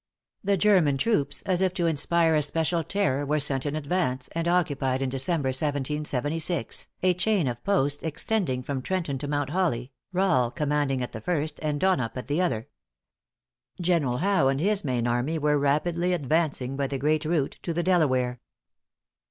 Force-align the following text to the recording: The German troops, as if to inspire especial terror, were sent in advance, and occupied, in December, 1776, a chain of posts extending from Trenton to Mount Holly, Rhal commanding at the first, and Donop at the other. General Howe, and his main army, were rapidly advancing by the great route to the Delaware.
The 0.43 0.57
German 0.57 0.97
troops, 0.97 1.43
as 1.43 1.61
if 1.61 1.75
to 1.75 1.85
inspire 1.85 2.33
especial 2.33 2.83
terror, 2.83 3.23
were 3.23 3.39
sent 3.39 3.67
in 3.67 3.75
advance, 3.75 4.29
and 4.31 4.47
occupied, 4.47 4.99
in 4.99 5.11
December, 5.11 5.49
1776, 5.49 6.87
a 7.03 7.13
chain 7.13 7.47
of 7.47 7.63
posts 7.63 8.01
extending 8.01 8.63
from 8.63 8.81
Trenton 8.81 9.19
to 9.19 9.27
Mount 9.27 9.51
Holly, 9.51 9.91
Rhal 10.11 10.49
commanding 10.49 11.03
at 11.03 11.11
the 11.11 11.21
first, 11.21 11.59
and 11.61 11.79
Donop 11.79 12.17
at 12.17 12.27
the 12.27 12.41
other. 12.41 12.67
General 13.79 14.17
Howe, 14.17 14.47
and 14.47 14.59
his 14.59 14.83
main 14.83 15.05
army, 15.07 15.37
were 15.37 15.59
rapidly 15.59 16.13
advancing 16.13 16.75
by 16.75 16.87
the 16.87 16.97
great 16.97 17.23
route 17.23 17.59
to 17.61 17.71
the 17.71 17.83
Delaware. 17.83 18.41